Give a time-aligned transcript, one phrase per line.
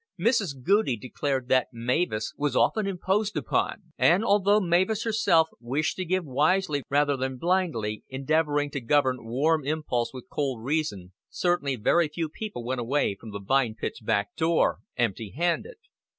[0.19, 0.63] Mrs.
[0.63, 6.25] Goudie declared that Mavis was often imposed upon; and, although Mavis herself wished to give
[6.25, 12.29] wisely rather than blindly, endeavoring to govern warm impulse with cold reason, certainly very few
[12.29, 15.77] people went away from the Vine Pits back door empty handed.